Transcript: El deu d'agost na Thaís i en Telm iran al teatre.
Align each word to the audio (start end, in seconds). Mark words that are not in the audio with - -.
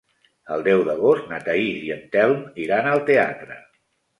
El 0.55 0.63
deu 0.67 0.79
d'agost 0.87 1.27
na 1.33 1.39
Thaís 1.49 1.85
i 1.91 1.93
en 1.99 2.01
Telm 2.17 2.43
iran 2.67 2.91
al 2.95 3.07
teatre. 3.11 3.61